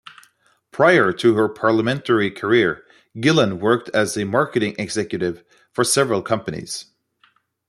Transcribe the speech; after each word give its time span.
Prior 0.71 1.13
to 1.13 1.35
her 1.35 1.47
parliamentary 1.47 2.31
career, 2.31 2.83
Gillan 3.17 3.59
worked 3.59 3.87
as 3.89 4.17
a 4.17 4.23
marketing 4.23 4.73
executive 4.79 5.43
for 5.71 5.83
several 5.83 6.23
companies. 6.23 6.85